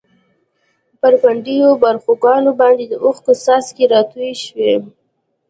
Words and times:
پر 0.99 1.13
پڼډو 1.21 1.69
باړخوګانو 1.81 2.51
باندې 2.61 2.85
د 2.87 2.93
اوښکو 3.03 3.33
څاڅکي 3.43 3.83
راتوی 3.93 4.31
شول. 4.43 4.81